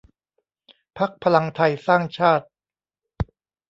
[0.97, 2.45] พรรคพลังไทสร้างชาติ